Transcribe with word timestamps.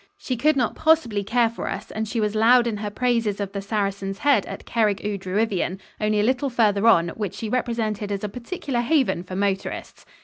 She 0.17 0.35
could 0.35 0.55
not 0.55 0.73
possibly 0.73 1.23
care 1.23 1.47
for 1.51 1.69
us 1.69 1.91
and 1.91 2.07
she 2.07 2.19
was 2.19 2.33
loud 2.33 2.65
in 2.65 2.77
her 2.77 2.89
praises 2.89 3.39
of 3.39 3.51
the 3.51 3.61
Saracen's 3.61 4.17
Head 4.17 4.47
at 4.47 4.65
Cerrig 4.65 4.99
y 5.03 5.15
Druidion, 5.15 5.79
only 5.99 6.19
a 6.19 6.23
little 6.23 6.49
farther 6.49 6.87
on, 6.87 7.09
which 7.09 7.35
she 7.35 7.49
represented 7.49 8.11
as 8.11 8.23
a 8.23 8.27
particular 8.27 8.79
haven 8.81 9.21
for 9.21 9.35
motorists. 9.35 10.07